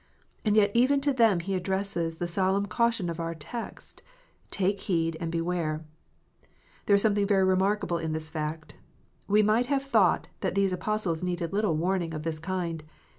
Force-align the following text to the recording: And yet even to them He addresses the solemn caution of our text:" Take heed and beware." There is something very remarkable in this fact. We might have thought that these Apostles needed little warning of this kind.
And 0.43 0.55
yet 0.55 0.71
even 0.73 0.99
to 1.01 1.13
them 1.13 1.41
He 1.41 1.53
addresses 1.53 2.15
the 2.17 2.25
solemn 2.25 2.65
caution 2.65 3.07
of 3.07 3.19
our 3.19 3.35
text:" 3.35 4.01
Take 4.59 4.79
heed 4.81 5.15
and 5.19 5.31
beware." 5.31 5.85
There 6.87 6.95
is 6.95 7.03
something 7.03 7.27
very 7.27 7.43
remarkable 7.43 7.99
in 7.99 8.11
this 8.11 8.31
fact. 8.31 8.73
We 9.27 9.43
might 9.43 9.67
have 9.67 9.83
thought 9.83 10.27
that 10.39 10.55
these 10.55 10.73
Apostles 10.73 11.21
needed 11.21 11.53
little 11.53 11.75
warning 11.77 12.15
of 12.15 12.23
this 12.23 12.39
kind. 12.39 12.83